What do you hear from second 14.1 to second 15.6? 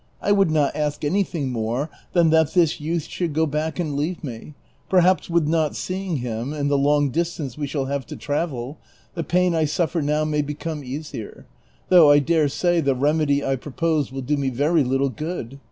will do me very little good.